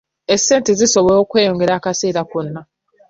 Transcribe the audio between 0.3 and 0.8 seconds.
Essente